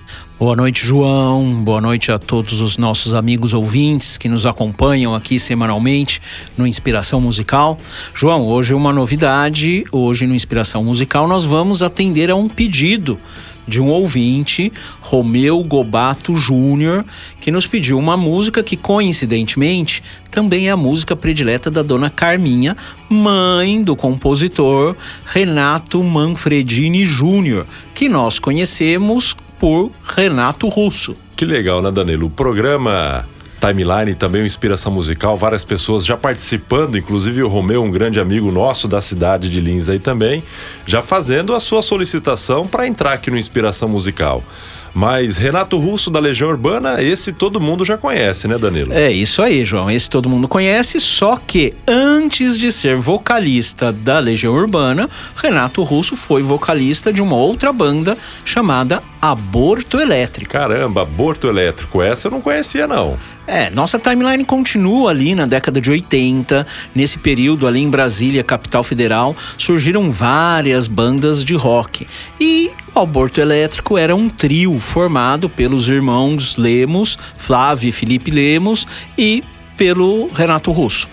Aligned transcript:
Boa 0.45 0.57
noite, 0.57 0.85
João. 0.85 1.65
Boa 1.65 1.81
noite 1.81 2.13
a 2.13 2.19
todos 2.19 2.61
os 2.61 2.77
nossos 2.77 3.15
amigos 3.15 3.55
ouvintes 3.55 4.19
que 4.19 4.29
nos 4.29 4.45
acompanham 4.45 5.15
aqui 5.15 5.39
semanalmente 5.39 6.21
no 6.55 6.67
Inspiração 6.67 7.19
Musical. 7.19 7.79
João, 8.13 8.43
hoje 8.43 8.75
uma 8.75 8.93
novidade. 8.93 9.85
Hoje 9.91 10.27
no 10.27 10.35
Inspiração 10.35 10.85
Musical 10.85 11.27
nós 11.27 11.47
vamos 11.47 11.83
atender 11.83 12.31
a 12.31 12.37
um 12.37 12.47
pedido 12.47 13.19
de 13.67 13.81
um 13.81 13.89
ouvinte, 13.89 14.71
Romeu 15.01 15.65
Gobato 15.65 16.37
Júnior, 16.37 17.07
que 17.41 17.51
nos 17.51 17.67
pediu 17.67 17.99
uma 17.99 18.15
música 18.15 18.63
que 18.63 18.77
coincidentemente 18.77 20.03
também 20.31 20.69
é 20.69 20.73
a 20.73 20.77
música 20.77 21.17
predileta 21.17 21.71
da 21.71 21.81
dona 21.81 22.11
Carminha, 22.11 22.77
mãe 23.09 23.83
do 23.83 23.97
compositor 23.97 24.95
Renato 25.25 26.03
Manfredini 26.03 27.07
Júnior, 27.07 27.67
que 27.95 28.11
nós 28.11 28.39
conhecemos 28.39 29.35
por 29.65 29.91
Renato 30.15 30.69
Russo. 30.69 31.17
Que 31.35 31.47
legal, 31.47 31.81
né, 31.81 31.91
Danilo? 31.91 32.27
O 32.27 32.31
programa 32.31 33.25
Timeline 33.59 34.15
também 34.15 34.43
uma 34.43 34.47
inspiração 34.47 34.93
musical, 34.93 35.39
várias 35.39 35.65
pessoas 35.65 36.05
já 36.05 36.19
participando, 36.19 36.99
inclusive 36.99 37.43
o 37.43 37.49
Romeu, 37.49 37.83
um 37.83 37.91
grande 37.91 38.21
amigo 38.21 38.53
nosso 38.53 38.87
da 38.87 39.01
cidade 39.01 39.49
de 39.49 39.63
Lins 39.63 39.89
aí 39.89 39.99
também, 39.99 40.45
já 40.85 41.01
fazendo 41.01 41.55
a 41.55 41.61
sua 41.61 41.81
solicitação 41.81 42.67
para 42.67 42.87
entrar 42.87 43.15
aqui 43.15 43.31
no 43.31 43.39
Inspiração 43.39 43.89
Musical. 43.89 44.45
Mas 44.93 45.39
Renato 45.39 45.77
Russo 45.77 46.09
da 46.09 46.21
Legião 46.21 46.51
Urbana, 46.51 47.03
esse 47.03 47.33
todo 47.33 47.61
mundo 47.61 47.85
já 47.85 47.99
conhece, 47.99 48.47
né, 48.47 48.57
Danilo? 48.57 48.93
É 48.93 49.11
isso 49.11 49.43
aí, 49.43 49.65
João. 49.65 49.91
Esse 49.91 50.09
todo 50.09 50.29
mundo 50.29 50.47
conhece, 50.47 51.01
só 51.01 51.37
que 51.37 51.75
antes 51.89 52.59
de 52.59 52.71
ser 52.71 52.97
vocalista 52.97 53.93
da 53.93 54.21
Legião 54.21 54.55
Urbana, 54.55 55.09
Renato 55.35 55.83
Russo 55.83 56.15
foi 56.15 56.43
vocalista 56.43 57.13
de 57.13 57.21
uma 57.21 57.35
outra 57.35 57.73
banda 57.73 58.17
chamada 58.45 59.03
Aborto 59.31 59.99
Elétrico. 59.99 60.53
Caramba, 60.53 61.01
Aborto 61.01 61.49
Elétrico, 61.49 62.03
essa 62.03 62.27
eu 62.27 62.31
não 62.31 62.43
conhecia 62.43 62.87
não. 62.87 63.17
É, 63.47 63.71
nossa 63.71 63.99
timeline 63.99 64.45
continua 64.45 65.13
ali 65.13 65.35
na 65.35 65.47
década 65.47 65.81
de 65.81 65.91
80. 65.91 66.67
Nesse 66.95 67.19
período, 67.19 67.67
ali 67.67 67.81
em 67.81 67.89
Brasília, 67.89 68.45
capital 68.45 68.85
federal, 68.85 69.35
surgiram 69.57 70.13
várias 70.13 70.87
bandas 70.87 71.43
de 71.43 71.55
rock. 71.55 72.07
E 72.39 72.71
o 72.95 73.01
Aborto 73.01 73.41
Elétrico 73.41 73.97
era 73.97 74.15
um 74.15 74.29
trio 74.29 74.79
formado 74.79 75.49
pelos 75.49 75.89
irmãos 75.89 76.59
Lemos, 76.59 77.19
Flávio 77.35 77.89
e 77.89 77.93
Felipe 77.93 78.31
Lemos, 78.31 78.87
e 79.17 79.43
pelo 79.75 80.29
Renato 80.29 80.71
Russo. 80.71 81.09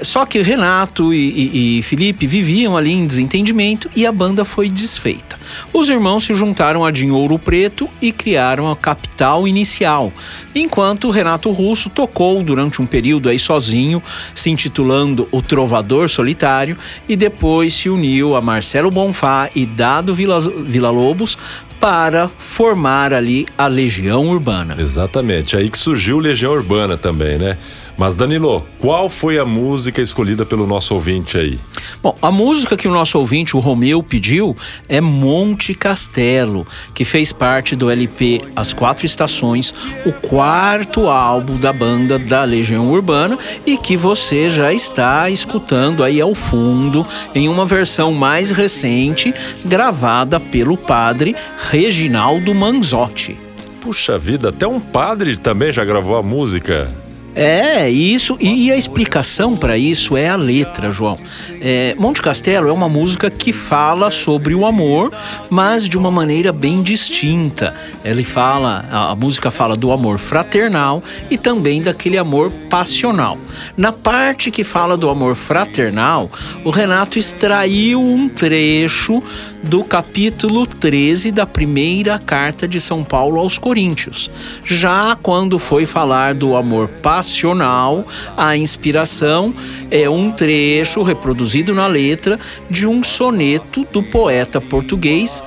Só 0.00 0.26
que 0.26 0.42
Renato 0.42 1.14
e, 1.14 1.18
e, 1.18 1.78
e, 1.78 1.82
Felipe 1.82 2.26
viviam 2.26 2.76
ali 2.76 2.92
em 2.92 3.06
desentendimento 3.06 3.88
e 3.94 4.06
a 4.06 4.12
banda 4.12 4.44
foi 4.44 4.68
desfeita. 4.68 5.38
Os 5.72 5.88
irmãos 5.88 6.24
se 6.24 6.34
juntaram 6.34 6.84
a 6.84 6.90
Dinho 6.90 7.14
Ouro 7.14 7.38
Preto 7.38 7.88
e 8.00 8.10
criaram 8.10 8.70
a 8.70 8.76
Capital 8.76 9.46
Inicial, 9.46 10.12
enquanto 10.54 11.10
Renato 11.10 11.50
Russo 11.50 11.88
tocou 11.88 12.42
durante 12.42 12.82
um 12.82 12.86
período 12.86 13.28
aí 13.28 13.38
sozinho, 13.38 14.02
se 14.34 14.50
intitulando 14.50 15.28
O 15.30 15.40
Trovador 15.40 16.08
Solitário, 16.08 16.76
e 17.08 17.16
depois 17.16 17.74
se 17.74 17.88
uniu 17.88 18.34
a 18.34 18.40
Marcelo 18.40 18.90
Bonfá 18.90 19.48
e 19.54 19.64
Dado 19.64 20.14
Vila, 20.14 20.38
Vila 20.40 20.90
Lobos 20.90 21.36
para 21.80 22.28
formar 22.28 23.12
ali 23.12 23.46
a 23.58 23.66
Legião 23.66 24.28
Urbana. 24.28 24.76
Exatamente, 24.78 25.56
aí 25.56 25.68
que 25.68 25.76
surgiu 25.78 26.18
Legião 26.18 26.52
Urbana 26.52 26.96
também, 26.96 27.36
né? 27.36 27.58
Mas 27.96 28.16
Danilo, 28.16 28.66
qual 28.80 29.08
foi 29.08 29.38
a 29.38 29.44
música 29.44 30.02
escolhida 30.02 30.44
pelo 30.44 30.66
nosso 30.66 30.94
ouvinte 30.94 31.38
aí? 31.38 31.58
Bom, 32.02 32.14
a 32.20 32.30
música 32.30 32.76
que 32.76 32.88
o 32.88 32.92
nosso 32.92 33.18
ouvinte, 33.18 33.56
o 33.56 33.60
Romeu, 33.60 34.02
pediu 34.02 34.56
é 34.88 35.00
Monte 35.00 35.74
Castelo, 35.74 36.66
que 36.92 37.04
fez 37.04 37.32
parte 37.32 37.76
do 37.76 37.88
LP 37.88 38.42
As 38.56 38.72
Quatro 38.72 39.06
Estações, 39.06 39.72
o 40.04 40.12
quarto 40.12 41.08
álbum 41.08 41.56
da 41.56 41.72
banda 41.72 42.18
da 42.18 42.44
Legião 42.44 42.90
Urbana 42.90 43.38
e 43.64 43.76
que 43.76 43.96
você 43.96 44.50
já 44.50 44.72
está 44.72 45.30
escutando 45.30 46.02
aí 46.02 46.20
ao 46.20 46.34
fundo 46.34 47.06
em 47.34 47.48
uma 47.48 47.64
versão 47.64 48.12
mais 48.12 48.50
recente, 48.50 49.32
gravada 49.64 50.40
pelo 50.40 50.76
padre 50.76 51.36
Reginaldo 51.70 52.54
Manzotti. 52.54 53.38
Puxa 53.80 54.18
vida, 54.18 54.48
até 54.48 54.66
um 54.66 54.80
padre 54.80 55.36
também 55.36 55.72
já 55.72 55.84
gravou 55.84 56.16
a 56.16 56.22
música. 56.22 57.03
É, 57.34 57.90
isso. 57.90 58.36
E, 58.40 58.70
a 58.70 58.76
explicação 58.76 59.56
para 59.56 59.76
isso 59.76 60.16
é 60.16 60.28
a 60.28 60.36
letra, 60.36 60.90
João. 60.90 61.18
É, 61.60 61.94
Monte 61.98 62.22
Castelo 62.22 62.68
é 62.68 62.72
uma 62.72 62.88
música 62.88 63.30
que 63.30 63.52
fala 63.52 64.10
sobre 64.10 64.54
o 64.54 64.64
amor, 64.64 65.12
mas 65.50 65.88
de 65.88 65.98
uma 65.98 66.10
maneira 66.10 66.52
bem 66.52 66.82
distinta. 66.82 67.74
Ele 68.04 68.24
fala, 68.24 68.84
a, 68.90 69.10
a 69.10 69.16
música 69.16 69.50
fala 69.50 69.76
do 69.76 69.90
amor 69.90 70.18
fraternal 70.18 71.02
e 71.30 71.36
também 71.36 71.82
daquele 71.82 72.18
amor 72.18 72.50
passional. 72.70 73.38
Na 73.76 73.92
parte 73.92 74.50
que 74.50 74.64
fala 74.64 74.96
do 74.96 75.08
amor 75.08 75.34
fraternal, 75.34 76.30
o 76.64 76.70
Renato 76.70 77.18
extraiu 77.18 78.00
um 78.00 78.28
trecho 78.28 79.22
do 79.62 79.82
capítulo 79.82 80.66
13 80.66 81.30
da 81.30 81.46
primeira 81.46 82.18
carta 82.18 82.68
de 82.68 82.80
São 82.80 83.02
Paulo 83.02 83.40
aos 83.40 83.58
Coríntios. 83.58 84.30
Já 84.64 85.16
quando 85.20 85.58
foi 85.58 85.86
falar 85.86 86.34
do 86.34 86.54
amor 86.54 86.88
passional, 86.88 87.23
nacional, 87.24 88.04
a 88.36 88.54
inspiração 88.54 89.54
é 89.90 90.08
um 90.08 90.30
trecho 90.30 91.02
reproduzido 91.02 91.74
na 91.74 91.86
letra 91.86 92.38
de 92.68 92.86
um 92.86 93.02
soneto 93.02 93.86
do 93.90 94.02
poeta 94.02 94.60
português 94.60 95.42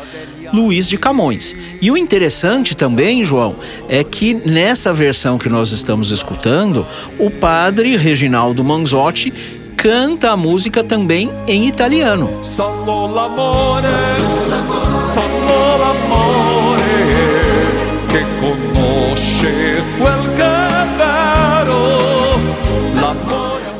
Luiz 0.51 0.89
de 0.89 0.97
Camões. 0.97 1.55
E 1.79 1.91
o 1.91 1.97
interessante 1.97 2.75
também, 2.75 3.23
João, 3.23 3.55
é 3.87 4.03
que 4.03 4.33
nessa 4.33 4.91
versão 4.91 5.37
que 5.37 5.49
nós 5.49 5.71
estamos 5.71 6.09
escutando, 6.09 6.85
o 7.19 7.29
padre 7.29 7.95
Reginaldo 7.95 8.63
Manzotti 8.63 9.31
canta 9.75 10.31
a 10.31 10.37
música 10.37 10.83
também 10.83 11.29
em 11.47 11.67
italiano. 11.67 12.29
Solo 12.41 13.13
l'amore, 13.13 13.87
solo 15.03 15.77
l'amore 15.77 16.87
che 18.07 18.23
conosce 18.39 19.83
quel 19.99 20.26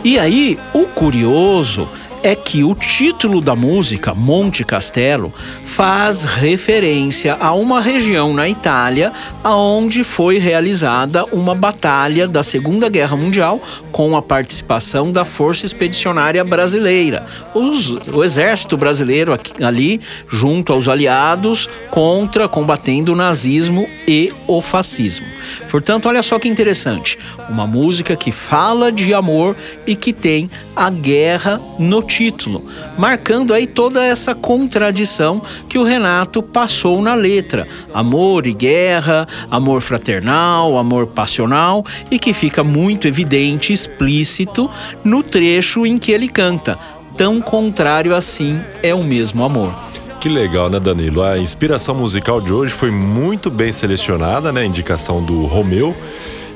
E 0.04 0.18
aí, 0.18 0.58
o 0.74 0.86
curioso 0.86 1.90
é 2.24 2.36
que 2.36 2.64
o 2.64 2.74
título 2.74 3.42
da 3.42 3.56
música, 3.56 4.14
Monte 4.14 4.64
Castelo, 4.64 5.34
faz 5.64 6.24
referência 6.24 7.36
a 7.40 7.54
uma 7.54 7.82
região 7.82 8.34
na 8.34 8.48
Itália 8.50 9.12
onde 9.44 10.04
foi 10.04 10.38
realizada 10.38 11.26
uma 11.26 11.54
batalha 11.54 12.28
da 12.28 12.44
Segunda 12.44 12.90
Guerra 12.90 13.16
Mundial 13.16 13.62
com 13.92 14.16
a 14.16 14.22
participação 14.22 15.12
da 15.12 15.24
Força 15.24 15.66
Expedicionária 15.66 16.44
Brasileira, 16.44 17.26
os, 17.54 17.92
o 18.14 18.24
exército 18.24 18.78
brasileiro 18.78 19.34
aqui, 19.34 19.64
ali 19.64 20.00
junto 20.28 20.74
aos 20.74 20.88
aliados 20.88 21.68
contra 21.92 22.48
combatendo 22.48 23.14
o 23.14 23.16
nazismo 23.16 23.88
e 24.08 24.34
o 24.48 24.62
fascismo. 24.62 25.28
Portanto, 25.70 26.08
olha 26.08 26.24
só 26.24 26.40
que 26.40 26.48
interessante, 26.48 27.18
uma 27.50 27.68
música 27.68 28.16
que 28.16 28.32
fala 28.32 28.92
de 28.92 29.14
amor 29.14 29.56
e 29.86 29.96
que 29.96 30.14
tem 30.14 30.50
a 30.76 30.90
guerra 30.90 31.62
no 31.80 32.07
título, 32.08 32.64
marcando 32.98 33.54
aí 33.54 33.68
toda 33.68 34.04
essa 34.04 34.34
contradição 34.34 35.42
que 35.68 35.78
o 35.78 35.84
Renato 35.84 36.42
passou 36.42 37.02
na 37.02 37.14
letra: 37.14 37.68
amor 37.94 38.48
e 38.48 38.54
guerra, 38.54 39.28
amor 39.52 39.82
fraternal, 39.82 40.78
amor 40.78 41.08
passional 41.08 41.86
e 42.10 42.18
que 42.18 42.34
fica 42.34 42.64
muito 42.64 43.08
evidente, 43.08 43.74
explícito 43.74 44.70
no 45.04 45.22
trecho 45.22 45.86
em 45.86 45.98
que 45.98 46.12
ele 46.12 46.30
canta. 46.30 46.80
Tão 47.16 47.42
contrário 47.42 48.16
assim 48.16 48.62
é 48.82 48.96
o 48.96 49.04
mesmo 49.04 49.44
amor. 49.44 49.74
Que 50.20 50.30
legal, 50.30 50.70
né, 50.70 50.80
Danilo? 50.80 51.22
A 51.22 51.38
inspiração 51.38 51.94
musical 51.94 52.42
de 52.42 52.52
hoje 52.52 52.74
foi 52.74 52.90
muito 52.90 53.52
bem 53.52 53.72
selecionada, 53.72 54.52
né? 54.52 54.66
Indicação 54.66 55.24
do 55.24 55.46
Romeu. 55.46 55.96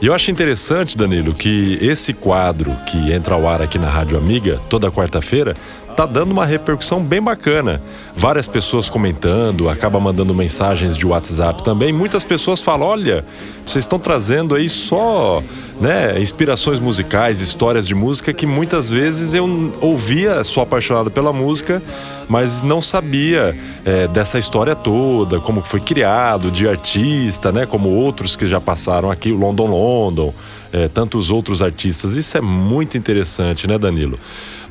E 0.02 0.08
eu 0.08 0.16
acho 0.16 0.32
interessante, 0.32 0.98
Danilo, 0.98 1.32
que 1.32 1.78
esse 1.80 2.12
quadro 2.12 2.76
que 2.88 3.14
entra 3.14 3.36
ao 3.36 3.48
ar 3.48 3.62
aqui 3.62 3.78
na 3.78 3.88
Rádio 3.88 4.18
Amiga 4.18 4.60
toda 4.68 4.92
quarta-feira 4.92 5.54
tá 6.02 6.06
dando 6.08 6.32
uma 6.32 6.46
repercussão 6.46 7.04
bem 7.04 7.22
bacana. 7.22 7.80
Várias 8.16 8.48
pessoas 8.48 8.90
comentando, 8.90 9.70
acaba 9.70 10.00
mandando 10.00 10.34
mensagens 10.34 10.98
de 10.98 11.06
WhatsApp 11.06 11.64
também. 11.64 11.94
Muitas 11.94 12.24
pessoas 12.24 12.60
falam: 12.60 12.88
olha, 12.88 13.24
vocês 13.66 13.84
estão 13.84 14.00
trazendo 14.00 14.56
aí 14.56 14.68
só 14.68 15.44
né, 15.80 16.20
inspirações 16.20 16.80
musicais, 16.80 17.40
histórias 17.40 17.88
de 17.88 17.94
música 17.94 18.34
que 18.34 18.48
muitas 18.48 18.90
vezes 18.90 19.34
eu 19.34 19.72
ouvia, 19.80 20.44
sou 20.44 20.64
apaixonado 20.64 21.12
pela 21.12 21.32
música, 21.32 21.82
mas 22.28 22.64
não 22.64 22.82
sabia 22.82 23.56
é, 23.86 24.08
dessa 24.08 24.40
história 24.40 24.76
toda, 24.76 25.40
como 25.40 25.62
foi 25.62 25.80
criado, 25.80 26.50
de 26.50 26.68
artista, 26.68 27.52
né, 27.52 27.66
como 27.66 27.90
outros 27.90 28.36
que 28.36 28.48
já 28.48 28.60
passaram 28.60 29.12
aqui, 29.12 29.32
o 29.32 29.38
London 29.38 29.68
London, 29.68 30.34
é, 30.74 30.88
tantos 30.88 31.30
outros 31.30 31.62
artistas. 31.62 32.16
Isso 32.16 32.38
é 32.38 32.42
muito 32.42 32.98
interessante, 32.98 33.68
né, 33.68 33.78
Danilo? 33.78 34.18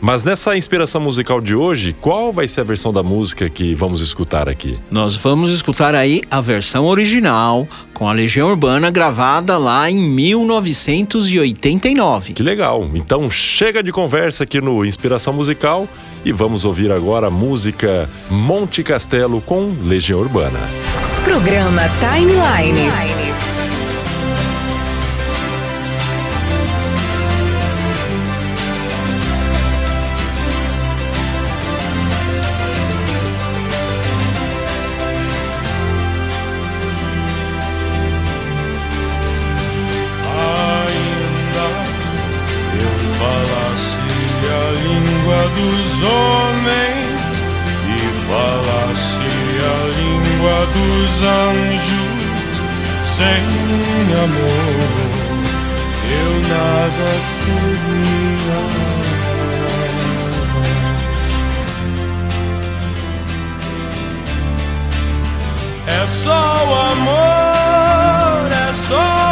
Mas 0.00 0.24
nessa 0.24 0.56
inspiração 0.56 0.98
musical 1.00 1.40
de 1.40 1.54
hoje, 1.54 1.94
qual 2.00 2.32
vai 2.32 2.48
ser 2.48 2.62
a 2.62 2.64
versão 2.64 2.92
da 2.92 3.02
música 3.02 3.48
que 3.50 3.74
vamos 3.74 4.00
escutar 4.00 4.48
aqui? 4.48 4.78
Nós 4.90 5.14
vamos 5.16 5.52
escutar 5.52 5.94
aí 5.94 6.22
a 6.30 6.40
versão 6.40 6.86
original 6.86 7.68
com 7.92 8.08
a 8.08 8.12
Legião 8.12 8.48
Urbana 8.48 8.90
gravada 8.90 9.58
lá 9.58 9.90
em 9.90 9.98
1989. 9.98 12.32
Que 12.32 12.42
legal. 12.42 12.88
Então 12.94 13.30
chega 13.30 13.82
de 13.82 13.92
conversa 13.92 14.44
aqui 14.44 14.58
no 14.60 14.82
Inspiração 14.84 15.34
Musical 15.34 15.88
e 16.24 16.32
vamos 16.32 16.64
ouvir 16.64 16.90
agora 16.90 17.26
a 17.26 17.30
música 17.30 18.08
Monte 18.30 18.82
Castelo 18.82 19.42
com 19.42 19.74
Legião 19.84 20.20
Urbana. 20.20 20.58
Programa 21.24 21.82
Timeline. 22.00 23.29
Dos 45.60 46.02
homens 46.02 47.32
e 47.86 48.00
falasse 48.28 49.30
a 49.62 49.76
língua 49.98 50.54
dos 50.74 51.12
anjos 51.22 52.54
sem 53.04 53.42
amor 54.24 55.20
eu 56.12 56.32
nada 56.48 57.08
seria. 57.20 58.60
É 65.86 66.06
só 66.06 66.32
o 66.32 66.74
amor, 66.92 68.52
é 68.68 68.72
só 68.72 69.29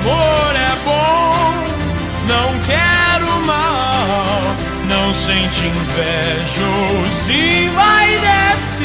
amor 0.00 0.56
é 0.56 0.74
bom, 0.84 1.52
não 2.26 2.58
quero 2.60 3.42
mal, 3.42 4.42
não 4.88 5.12
sente 5.14 5.66
inveja 5.66 6.64
ou 6.64 7.10
se 7.10 7.68
vai 7.74 8.08
descer. 8.18 8.80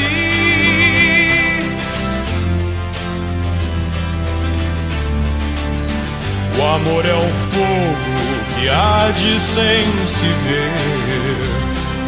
O 6.58 6.62
amor 6.62 7.04
é 7.04 7.14
um 7.14 7.32
fogo 7.50 8.16
que 8.54 8.68
arde 8.68 9.38
sem 9.38 10.06
se 10.06 10.26
ver. 10.44 10.70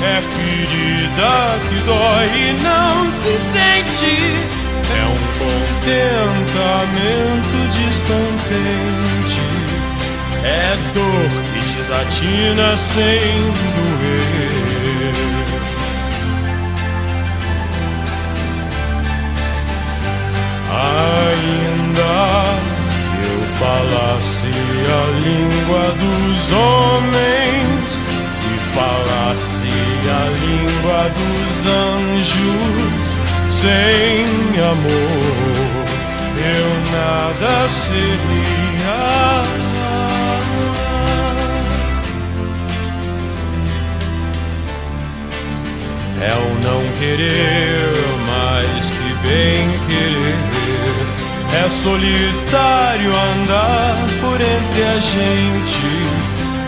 É 0.01 0.23
ferida 0.23 1.59
que 1.69 1.75
dói 1.85 2.29
e 2.49 2.63
não 2.63 3.11
se 3.11 3.37
sente. 3.53 4.58
É 4.91 5.07
um 5.07 5.15
contentamento 5.39 7.57
descontente. 7.73 9.43
É 10.45 10.77
dor 10.95 11.31
que 11.53 11.61
desatina 11.75 12.77
sem 12.77 13.33
doer. 13.65 15.17
Ainda 20.71 22.19
que 23.11 23.21
eu 23.29 23.41
falasse 23.59 24.51
a 24.89 24.91
língua 25.27 25.83
dos 25.93 26.53
homens 26.53 27.99
e 28.45 28.47
falasse 28.75 29.69
a 30.09 30.11
língua 30.41 30.99
dos 31.11 31.67
anjos, 31.67 32.78
sem 33.61 34.61
amor 34.61 35.59
eu 36.59 36.69
nada 36.93 37.69
seria. 37.69 38.99
É 46.21 46.35
o 46.35 46.51
não 46.67 46.83
querer 46.99 47.93
mais 48.29 48.91
que 48.91 49.11
bem 49.27 49.71
querer. 49.89 51.65
É 51.65 51.69
solitário 51.69 53.11
andar 53.11 53.97
por 54.21 54.37
entre 54.41 54.83
a 54.85 55.01
gente. 55.01 55.89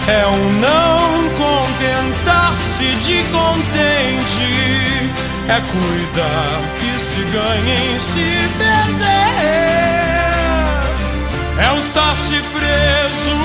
É 0.08 0.26
o 0.26 0.52
não 0.60 1.28
contentar-se 1.38 2.86
de 3.06 3.22
contente. 3.30 4.69
É 5.50 5.60
cuidar 5.72 6.60
que 6.78 6.96
se 6.96 7.20
ganha 7.22 7.74
em 7.74 7.98
se 7.98 8.48
perder. 8.56 9.10
É 11.58 11.76
estar-se 11.76 12.40
preso 12.54 13.36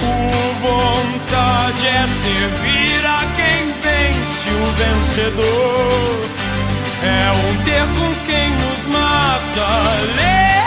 por 0.00 0.54
vontade. 0.60 1.86
É 1.86 2.04
servir 2.08 3.06
a 3.06 3.24
quem 3.36 3.72
vence 3.80 4.48
o 4.50 4.72
vencedor. 4.72 6.20
É 7.04 7.30
um 7.30 7.56
ter 7.62 7.86
com 7.96 8.10
quem 8.26 8.50
nos 8.50 8.86
mata. 8.86 9.68
Lealdade, 10.16 10.61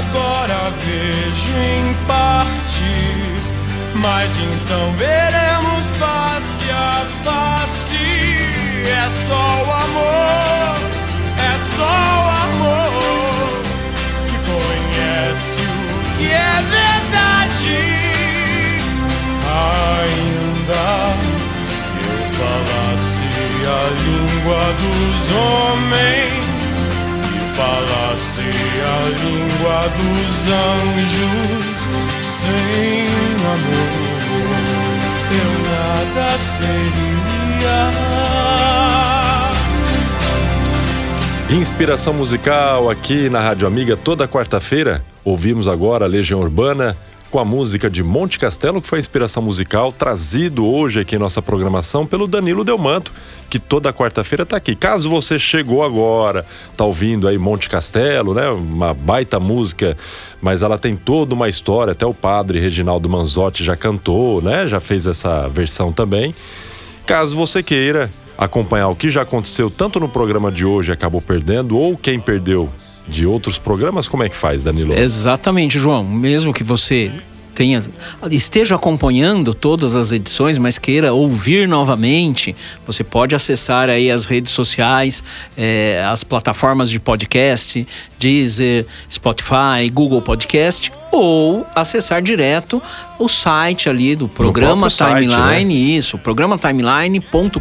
Agora 0.00 0.72
vejo 0.80 1.52
em 1.52 1.94
parte, 2.06 2.90
mas 3.96 4.34
então 4.34 4.94
veremos 4.94 5.86
face 5.98 6.70
a 6.70 7.04
face. 7.22 7.96
É 8.88 9.08
só 9.10 9.34
o 9.34 9.70
amor, 9.70 10.74
é 11.36 11.58
só 11.58 11.84
o 11.84 12.28
amor 12.46 13.62
que 14.26 14.36
conhece 14.48 15.60
o 15.60 16.18
que 16.18 16.28
é 16.30 16.62
verdade. 16.78 17.80
Ainda 19.68 20.88
que 21.98 22.06
eu 22.06 22.20
falasse 22.38 23.28
a 23.66 23.80
língua 24.00 24.60
dos 24.80 25.30
homens 25.32 25.59
língua 29.10 29.80
dos 29.96 30.48
anjos, 30.52 31.88
sem 32.22 33.06
amor 33.44 34.10
eu 35.32 35.50
nada 35.70 36.38
seria. 36.38 37.90
Inspiração 41.50 42.14
musical 42.14 42.88
aqui 42.88 43.28
na 43.28 43.40
Rádio 43.40 43.66
Amiga 43.66 43.96
toda 43.96 44.28
quarta-feira. 44.28 45.02
Ouvimos 45.24 45.66
agora 45.66 46.04
a 46.04 46.08
Legião 46.08 46.40
Urbana 46.40 46.96
com 47.30 47.38
a 47.38 47.44
música 47.44 47.88
de 47.88 48.02
Monte 48.02 48.38
Castelo, 48.38 48.82
que 48.82 48.88
foi 48.88 48.98
a 48.98 49.00
inspiração 49.00 49.42
musical 49.42 49.92
trazido 49.92 50.66
hoje 50.66 51.00
aqui 51.00 51.14
em 51.14 51.18
nossa 51.18 51.40
programação 51.40 52.04
pelo 52.04 52.26
Danilo 52.26 52.64
Delmanto, 52.64 53.12
que 53.48 53.58
toda 53.58 53.92
quarta-feira 53.92 54.42
está 54.42 54.56
aqui. 54.56 54.74
Caso 54.74 55.08
você 55.08 55.38
chegou 55.38 55.84
agora, 55.84 56.44
tá 56.76 56.84
ouvindo 56.84 57.28
aí 57.28 57.38
Monte 57.38 57.68
Castelo, 57.68 58.34
né? 58.34 58.48
Uma 58.48 58.92
baita 58.92 59.38
música, 59.38 59.96
mas 60.42 60.62
ela 60.62 60.78
tem 60.78 60.96
toda 60.96 61.34
uma 61.34 61.48
história, 61.48 61.92
até 61.92 62.04
o 62.04 62.12
padre 62.12 62.58
Reginaldo 62.58 63.08
Manzotti 63.08 63.62
já 63.62 63.76
cantou, 63.76 64.42
né? 64.42 64.66
Já 64.66 64.80
fez 64.80 65.06
essa 65.06 65.48
versão 65.48 65.92
também. 65.92 66.34
Caso 67.06 67.36
você 67.36 67.62
queira 67.62 68.10
acompanhar 68.36 68.88
o 68.88 68.96
que 68.96 69.10
já 69.10 69.22
aconteceu 69.22 69.70
tanto 69.70 70.00
no 70.00 70.08
programa 70.08 70.50
de 70.50 70.64
hoje 70.64 70.90
acabou 70.90 71.20
perdendo 71.20 71.78
ou 71.78 71.96
quem 71.96 72.18
perdeu 72.18 72.70
de 73.10 73.26
outros 73.26 73.58
programas, 73.58 74.08
como 74.08 74.22
é 74.22 74.28
que 74.28 74.36
faz, 74.36 74.62
Danilo? 74.62 74.94
Exatamente, 74.94 75.78
João. 75.78 76.04
Mesmo 76.04 76.52
que 76.54 76.62
você 76.62 77.10
tenha, 77.60 77.82
esteja 78.30 78.76
acompanhando 78.76 79.52
todas 79.52 79.94
as 79.94 80.12
edições, 80.12 80.56
mas 80.56 80.78
queira 80.78 81.12
ouvir 81.12 81.68
novamente, 81.68 82.56
você 82.86 83.04
pode 83.04 83.34
acessar 83.34 83.90
aí 83.90 84.10
as 84.10 84.24
redes 84.24 84.50
sociais, 84.50 85.50
é, 85.58 86.02
as 86.10 86.24
plataformas 86.24 86.88
de 86.88 86.98
podcast, 86.98 87.86
Deezer, 88.18 88.86
Spotify, 89.10 89.90
Google 89.92 90.22
Podcast, 90.22 90.90
ou 91.12 91.66
acessar 91.74 92.22
direto 92.22 92.80
o 93.18 93.28
site 93.28 93.90
ali 93.90 94.16
do 94.16 94.26
programa 94.26 94.88
Timeline, 94.88 95.30
site, 95.30 95.66
né? 95.66 95.74
isso, 95.74 96.16
programa 96.16 96.56
timeline.com.br. 96.56 97.60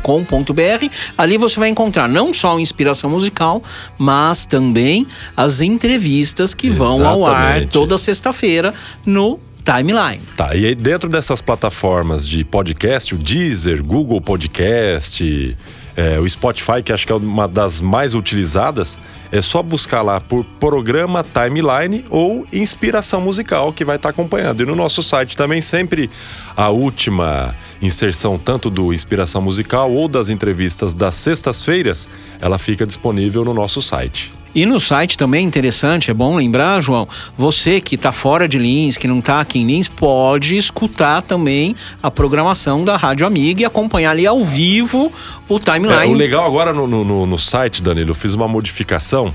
Ali 1.18 1.38
você 1.38 1.60
vai 1.60 1.68
encontrar 1.68 2.08
não 2.08 2.34
só 2.34 2.58
inspiração 2.58 3.10
musical, 3.10 3.62
mas 3.98 4.46
também 4.46 5.06
as 5.36 5.60
entrevistas 5.60 6.53
que 6.53 6.68
Exatamente. 6.68 7.00
vão 7.00 7.06
ao 7.06 7.25
ar 7.25 7.65
toda 7.65 7.98
sexta-feira 7.98 8.74
no 9.06 9.38
timeline. 9.70 10.22
Tá, 10.36 10.56
e 10.56 10.66
aí 10.66 10.74
dentro 10.74 11.08
dessas 11.08 11.42
plataformas 11.42 12.28
de 12.28 12.44
podcast, 12.44 13.14
o 13.14 13.18
Deezer, 13.18 13.84
Google 13.84 14.20
Podcast, 14.20 15.56
é, 15.96 16.18
o 16.18 16.28
Spotify, 16.28 16.82
que 16.84 16.92
acho 16.92 17.06
que 17.06 17.12
é 17.12 17.16
uma 17.16 17.48
das 17.48 17.80
mais 17.80 18.16
utilizadas, 18.16 18.98
é 19.32 19.42
só 19.42 19.62
buscar 19.62 20.02
lá 20.02 20.20
por 20.20 20.44
programa 20.60 21.24
Timeline 21.24 22.04
ou 22.10 22.48
Inspiração 22.52 23.22
Musical, 23.22 23.72
que 23.72 23.86
vai 23.86 23.98
estar 23.98 24.10
tá 24.10 24.12
acompanhando. 24.12 24.64
E 24.64 24.66
no 24.66 24.76
nosso 24.76 25.04
site 25.04 25.38
também, 25.38 25.62
sempre 25.62 26.10
a 26.56 26.70
última 26.70 27.54
inserção, 27.80 28.40
tanto 28.40 28.72
do 28.72 28.92
Inspiração 28.92 29.42
Musical 29.42 29.92
ou 29.92 30.08
das 30.08 30.30
entrevistas 30.30 30.96
das 30.96 31.16
sextas-feiras, 31.16 32.10
ela 32.42 32.58
fica 32.58 32.88
disponível 32.88 33.46
no 33.46 33.54
nosso 33.54 33.82
site. 33.82 34.38
E 34.53 34.65
no 34.65 34.79
site 34.79 35.18
também 35.18 35.46
interessante, 35.46 36.10
é 36.10 36.13
bom 36.13 36.36
lembrar, 36.36 36.82
João, 36.82 37.08
você 37.38 37.79
que 37.79 37.96
está 37.96 38.12
fora 38.12 38.48
de 38.48 38.58
Lins, 38.58 38.98
que 38.98 39.08
não 39.08 39.20
está 39.20 39.39
aqui 39.39 39.60
em 39.60 39.65
Lins, 39.65 39.88
pode 39.88 40.58
escutar 40.58 41.22
também 41.22 41.75
a 42.01 42.10
programação 42.10 42.84
da 42.84 42.98
Rádio 42.98 43.27
Amiga 43.27 43.62
e 43.62 43.65
acompanhar 43.65 44.12
ali 44.12 44.25
ao 44.25 44.44
vivo 44.44 45.12
o 45.48 45.60
timeline. 45.60 46.12
É, 46.12 46.13
o 46.13 46.13
legal 46.13 46.46
agora 46.46 46.74
no, 46.74 46.88
no, 46.88 47.25
no 47.25 47.38
site, 47.38 47.82
Danilo, 47.82 48.12
eu 48.12 48.15
fiz 48.15 48.34
uma 48.34 48.48
modificação. 48.48 49.34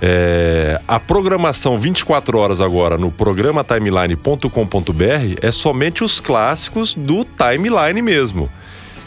É, 0.00 0.78
a 0.86 1.00
programação 1.00 1.78
24 1.78 2.38
horas 2.38 2.60
agora 2.60 2.98
no 2.98 3.10
programa 3.10 3.64
timeline.com.br 3.64 5.38
é 5.40 5.50
somente 5.50 6.04
os 6.04 6.20
clássicos 6.20 6.94
do 6.94 7.24
timeline 7.24 8.02
mesmo. 8.02 8.50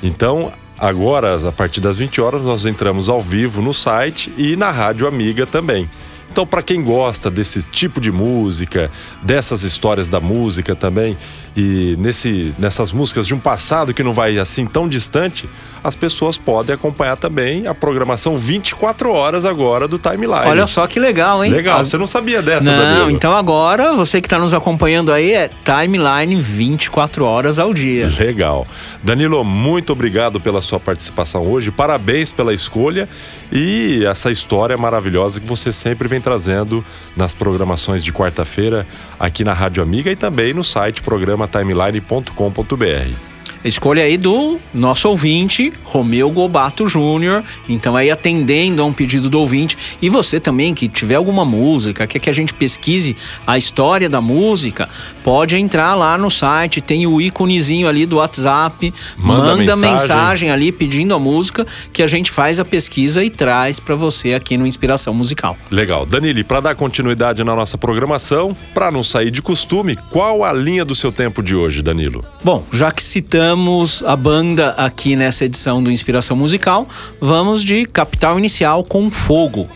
Então, 0.01 0.51
Agora, 0.79 1.36
a 1.48 1.51
partir 1.51 1.81
das 1.81 1.98
20 1.98 2.21
horas, 2.21 2.41
nós 2.43 2.65
entramos 2.65 3.09
ao 3.09 3.21
vivo 3.21 3.62
no 3.62 3.74
site 3.74 4.33
e 4.38 4.55
na 4.55 4.71
Rádio 4.71 5.07
Amiga 5.07 5.45
também. 5.45 5.89
Então, 6.31 6.48
para 6.48 6.62
quem 6.62 6.81
gosta 6.81 7.29
desse 7.29 7.63
tipo 7.63 8.00
de 8.00 8.12
música, 8.12 8.89
dessas 9.21 9.63
histórias 9.63 10.07
da 10.07 10.19
música 10.19 10.75
também, 10.75 11.17
e 11.57 11.98
nesse, 12.00 12.53
nessas 12.57 12.93
músicas 12.93 13.27
de 13.27 13.33
um 13.33 13.39
passado 13.39 13.93
que 13.93 14.03
não 14.03 14.13
vai 14.13 14.38
assim 14.38 14.65
tão 14.65 14.88
distante, 14.88 15.50
as 15.83 15.95
pessoas 15.95 16.38
podem 16.38 16.75
acompanhar 16.75 17.17
também 17.17 17.67
a 17.67 17.74
programação 17.74 18.38
24 18.38 19.12
horas 19.12 19.45
agora 19.45 19.88
do 19.88 19.98
Timeline. 19.98 20.48
Olha 20.48 20.67
só 20.67 20.86
que 20.88 21.00
legal, 21.00 21.43
hein? 21.43 21.51
Legal, 21.51 21.83
você 21.86 21.98
não 21.98 22.07
sabia 22.07 22.41
dessa, 22.41 22.71
Não, 22.71 22.77
Danilo. 22.77 23.12
então 23.12 23.31
agora 23.33 23.93
você 23.93 24.21
que 24.21 24.27
está 24.27 24.39
nos 24.39 24.53
acompanhando 24.53 25.12
aí 25.12 25.33
é 25.33 25.50
Timeline 25.63 26.36
24 26.36 27.25
horas 27.25 27.59
ao 27.59 27.74
dia. 27.74 28.12
Legal. 28.19 28.65
Danilo, 29.03 29.43
muito 29.43 29.91
obrigado 29.93 30.39
pela 30.39 30.62
sua 30.62 30.79
participação 30.79 31.48
hoje, 31.48 31.71
parabéns 31.71 32.31
pela 32.31 32.53
escolha 32.53 33.07
e 33.51 34.03
essa 34.05 34.31
história 34.31 34.77
maravilhosa 34.77 35.39
que 35.39 35.48
você 35.48 35.71
sempre 35.71 36.07
vem 36.07 36.21
trazendo 36.21 36.83
nas 37.15 37.33
programações 37.33 38.03
de 38.03 38.13
quarta-feira 38.13 38.86
aqui 39.19 39.43
na 39.43 39.53
Rádio 39.53 39.81
Amiga 39.81 40.12
e 40.12 40.15
também 40.15 40.53
no 40.53 40.63
site 40.63 41.01
programatimeline.com.br. 41.01 43.28
Escolha 43.63 44.04
aí 44.04 44.16
do 44.16 44.58
nosso 44.74 45.10
ouvinte, 45.10 45.74
Romeu 45.84 46.30
Gobato 46.30 46.88
Júnior. 46.88 47.44
Então 47.68 47.96
aí 47.96 48.10
atendendo 48.10 48.82
a 48.82 48.86
um 48.86 48.94
pedido 48.94 49.30
do 49.30 49.38
ouvinte. 49.39 49.78
E 50.01 50.08
você 50.08 50.39
também 50.39 50.74
que 50.74 50.88
tiver 50.88 51.16
alguma 51.16 51.44
música, 51.44 52.08
quer 52.08 52.20
que 52.20 52.30
a 52.30 52.34
gente 52.34 52.54
pesquise 52.54 53.16
a 53.46 53.58
história 53.58 54.08
da 54.08 54.22
música, 54.22 54.88
pode 55.24 55.58
entrar 55.58 55.94
lá 55.96 56.18
no 56.18 56.32
site, 56.32 56.80
tem 56.80 57.06
o 57.06 57.20
íconezinho 57.20 57.88
ali 57.88 58.06
do 58.06 58.18
WhatsApp, 58.18 58.94
manda, 59.18 59.56
manda 59.56 59.75
mensagem. 59.75 59.92
mensagem. 59.92 60.51
ali 60.51 60.72
pedindo 60.72 61.13
a 61.13 61.20
música 61.20 61.66
que 61.92 62.01
a 62.01 62.08
gente 62.08 62.32
faz 62.32 62.62
a 62.62 62.66
pesquisa 62.66 63.24
e 63.24 63.30
traz 63.30 63.80
para 63.80 63.96
você 63.96 64.34
aqui 64.36 64.58
no 64.58 64.66
Inspiração 64.66 65.13
Musical. 65.13 65.58
Legal. 65.70 66.06
Danili, 66.06 66.46
para 66.46 66.62
dar 66.62 66.75
continuidade 66.75 67.44
na 67.44 67.56
nossa 67.56 67.78
programação, 67.78 68.56
para 68.74 68.89
não 68.89 69.04
sair 69.04 69.32
de 69.32 69.42
costume, 69.42 69.98
qual 70.10 70.46
a 70.46 70.54
linha 70.54 70.86
do 70.86 70.96
seu 70.96 71.12
tempo 71.12 71.44
de 71.44 71.54
hoje, 71.54 71.82
Danilo? 71.82 72.24
Bom, 72.42 72.63
já 72.72 72.89
que 72.92 73.04
citamos 73.04 73.49
Iniciamos 73.50 74.03
a 74.03 74.15
banda 74.15 74.70
aqui 74.77 75.15
nessa 75.15 75.44
edição 75.44 75.82
do 75.82 75.89
Inspiração 75.89 76.38
Musical. 76.38 76.88
Vamos 77.20 77.63
de 77.63 77.84
Capital 77.88 78.38
Inicial 78.38 78.84
com 78.84 79.10
Fogo. 79.10 79.68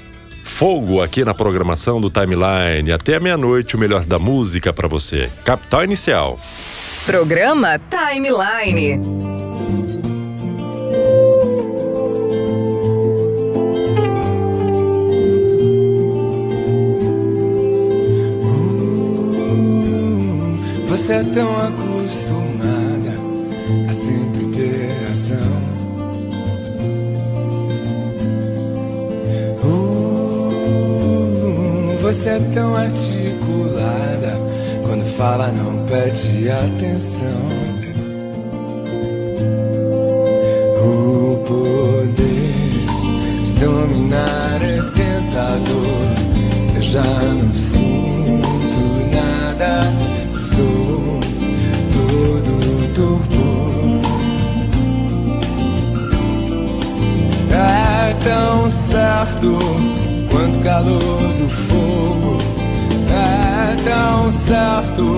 Fogo 0.44 1.02
aqui 1.02 1.26
na 1.26 1.34
programação 1.34 2.00
do 2.00 2.08
Timeline. 2.08 2.92
Até 2.92 3.16
a 3.16 3.20
meia-noite, 3.20 3.76
o 3.76 3.80
melhor 3.80 4.06
da 4.06 4.20
música 4.20 4.72
para 4.72 4.88
você. 4.88 5.28
Capital 5.44 5.86
Inicial. 5.86 6.38
Programa 7.04 7.80
Timeline. 7.80 9.00
Uh, 18.46 20.86
você 20.86 21.14
é 21.14 21.24
tão 21.24 21.60
acostumado 21.60 22.53
sempre 23.94 24.46
ter 24.48 25.08
razão. 25.08 25.38
Uh, 29.64 31.18
você 32.02 32.30
é 32.30 32.40
tão 32.54 32.76
articulada, 32.76 34.36
quando 34.84 35.06
fala 35.06 35.52
não 35.52 35.86
pede 35.86 36.50
atenção. 36.50 37.28
O 40.82 41.38
poder 41.46 42.24
de 43.44 43.54
dominar 43.54 44.60
é 44.62 44.82
tentador, 44.96 46.08
eu 46.76 46.82
já 46.82 47.04
não 47.04 47.54
sinto 47.54 48.80
nada, 49.12 49.82
sou 50.32 50.73
certo 59.24 59.58
quanto 60.30 60.60
calor 60.60 61.00
do 61.00 61.48
fogo. 61.48 62.38
É 63.10 63.76
tão 63.84 64.30
certo 64.30 65.16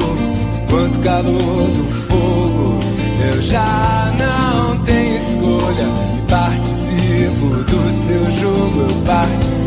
quanto 0.70 1.00
calor 1.00 1.72
do 1.72 1.84
fogo. 1.86 2.80
Eu 3.20 3.42
já 3.42 4.14
não 4.20 4.78
tenho 4.84 5.18
escolha 5.18 5.88
participo 6.30 7.48
do 7.64 7.92
seu 7.92 8.30
jogo. 8.30 8.82
Eu 8.82 9.02
participo. 9.06 9.65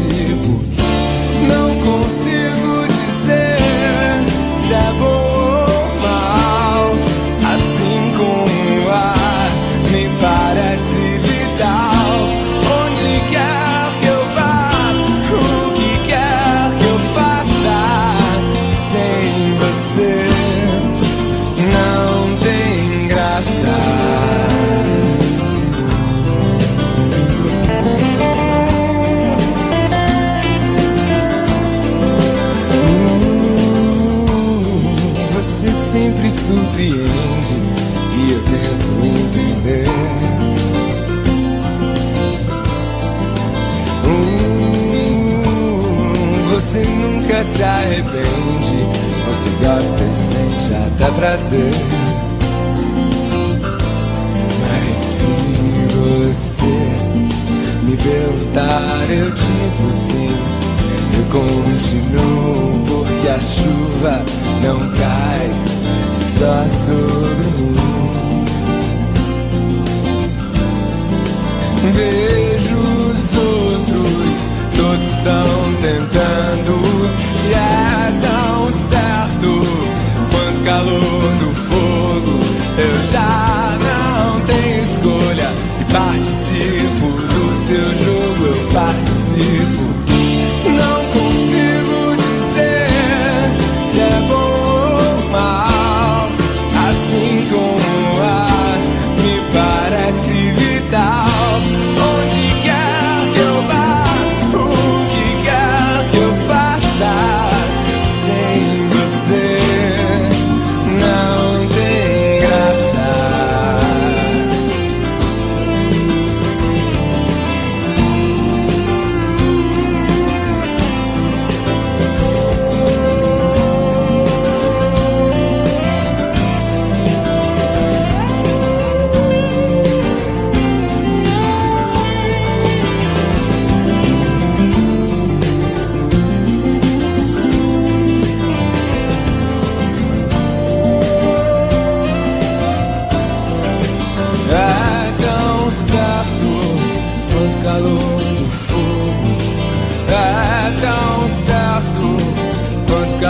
Nunca 46.86 47.42
se 47.42 47.62
arrepende, 47.62 48.86
você 49.26 49.50
gosta 49.60 50.02
e 50.02 50.14
sente 50.14 50.74
até 50.74 51.10
prazer. 51.12 51.70
Mas 54.62 54.98
se 54.98 55.26
você 55.94 56.64
me 57.82 57.96
perguntar, 57.96 59.06
eu 59.10 59.30
digo 59.30 59.90
sim. 59.90 60.30
Eu 61.16 61.24
continuo 61.24 62.84
porque 62.86 63.28
a 63.28 63.40
chuva 63.40 64.24
não 64.62 64.78
cai 64.96 65.50
só 66.14 66.66
sobre 66.68 67.46
mim. 67.58 67.78
Outros, 71.88 72.97
todos 74.78 75.08
estão 75.08 75.74
tentando 75.82 77.17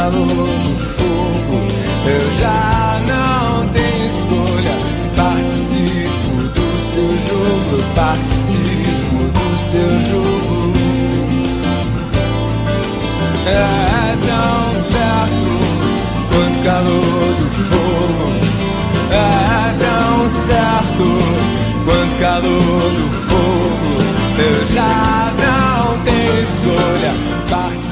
calor 0.09 0.25
do 0.25 0.75
fogo. 0.75 1.67
Eu 2.07 2.31
já 2.41 3.01
não 3.07 3.69
tenho 3.69 4.07
escolha. 4.07 4.75
Participo 5.15 6.49
do 6.55 6.83
seu 6.83 7.19
jogo. 7.19 7.77
Eu 7.77 7.85
participo 7.95 9.17
do 9.35 9.59
seu 9.59 10.01
jogo. 10.01 10.73
É 13.47 14.17
tão 14.27 14.77
certo 14.77 15.51
quanto 16.31 16.59
calor 16.65 17.35
do 17.39 17.47
fogo. 17.69 18.29
É 19.11 19.75
tão 19.79 20.29
certo 20.29 21.07
quanto 21.85 22.17
calor 22.19 22.91
do 22.93 23.11
fogo. 23.29 23.99
Eu 24.39 24.67
já 24.67 25.33
não 25.37 25.99
tenho 26.05 26.43
escolha. 26.43 27.39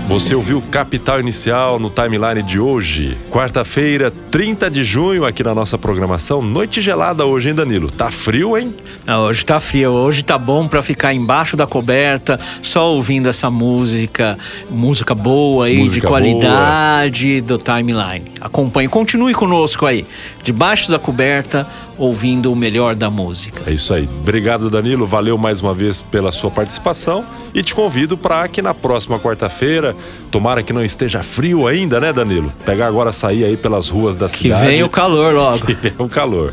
Você 0.06 0.36
ouviu 0.36 0.62
Capital 0.70 1.18
Inicial 1.18 1.80
no 1.80 1.90
timeline 1.90 2.40
de 2.40 2.60
hoje, 2.60 3.18
quarta-feira, 3.28 4.12
30 4.30 4.70
de 4.70 4.84
junho, 4.84 5.24
aqui 5.24 5.42
na 5.42 5.52
nossa 5.52 5.76
programação. 5.76 6.40
Noite 6.40 6.80
gelada 6.80 7.26
hoje, 7.26 7.48
hein, 7.48 7.56
Danilo? 7.56 7.90
Tá 7.90 8.08
frio, 8.08 8.56
hein? 8.56 8.72
Ah, 9.04 9.18
hoje 9.18 9.44
tá 9.44 9.58
frio, 9.58 9.90
hoje 9.90 10.24
tá 10.24 10.38
bom 10.38 10.68
pra 10.68 10.80
ficar 10.80 11.12
embaixo 11.12 11.56
da 11.56 11.66
coberta, 11.66 12.38
só 12.62 12.92
ouvindo 12.92 13.28
essa 13.28 13.50
música, 13.50 14.38
música 14.70 15.12
boa 15.12 15.66
aí, 15.66 15.78
Música 15.78 16.02
de 16.02 16.06
qualidade 16.06 17.40
do 17.40 17.58
timeline. 17.58 18.26
Acompanhe, 18.40 18.88
continue 18.88 19.34
conosco 19.34 19.86
aí, 19.86 20.06
debaixo 20.40 20.88
da 20.88 21.00
coberta, 21.00 21.66
ouvindo 21.98 22.52
o 22.52 22.56
melhor 22.56 22.94
da 22.94 23.10
música. 23.10 23.62
É 23.68 23.72
isso 23.72 23.92
aí. 23.92 24.08
Obrigado, 24.20 24.70
Danilo. 24.70 25.04
Valeu 25.04 25.36
mais 25.36 25.60
uma 25.60 25.74
vez 25.74 26.00
pela 26.00 26.30
sua 26.30 26.50
participação 26.50 27.24
e 27.54 27.62
te 27.62 27.74
convido 27.74 28.18
para 28.18 28.46
que 28.48 28.60
na 28.60 28.74
próxima 28.74 29.18
quarta-feira, 29.18 29.95
tomara 30.30 30.62
que 30.62 30.72
não 30.72 30.84
esteja 30.84 31.22
frio 31.22 31.66
ainda, 31.66 32.00
né, 32.00 32.12
Danilo? 32.12 32.52
Pegar 32.64 32.86
agora 32.86 33.12
sair 33.12 33.44
aí 33.44 33.56
pelas 33.56 33.88
ruas 33.88 34.16
da 34.16 34.26
Que 34.26 34.38
cidade. 34.38 34.66
vem 34.66 34.82
o 34.82 34.88
calor 34.88 35.34
logo. 35.34 35.64
Que 35.66 35.74
vem 35.74 35.92
o 35.98 36.08
calor. 36.08 36.52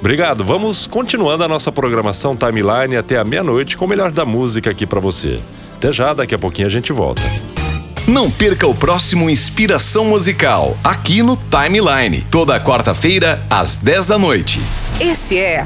Obrigado. 0.00 0.42
Vamos 0.44 0.86
continuando 0.86 1.44
a 1.44 1.48
nossa 1.48 1.70
programação 1.70 2.34
timeline 2.34 2.96
até 2.96 3.18
a 3.18 3.24
meia-noite 3.24 3.76
com 3.76 3.84
o 3.84 3.88
melhor 3.88 4.10
da 4.10 4.24
música 4.24 4.70
aqui 4.70 4.84
para 4.86 4.98
você. 5.00 5.38
Até 5.76 5.92
já, 5.92 6.12
daqui 6.12 6.34
a 6.34 6.38
pouquinho 6.38 6.66
a 6.66 6.70
gente 6.70 6.92
volta. 6.92 7.22
Não 8.06 8.28
perca 8.28 8.66
o 8.66 8.74
próximo 8.74 9.30
Inspiração 9.30 10.06
Musical, 10.06 10.76
aqui 10.82 11.22
no 11.22 11.36
Timeline, 11.36 12.26
toda 12.32 12.58
quarta-feira, 12.58 13.40
às 13.48 13.76
10 13.76 14.06
da 14.08 14.18
noite. 14.18 14.60
Esse 15.00 15.38
é 15.38 15.64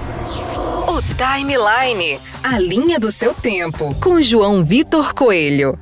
o 0.86 1.00
Timeline, 1.16 2.18
a 2.42 2.58
linha 2.58 2.98
do 3.00 3.10
seu 3.10 3.32
tempo, 3.32 3.94
com 4.02 4.20
João 4.20 4.62
Vitor 4.62 5.14
Coelho. 5.14 5.78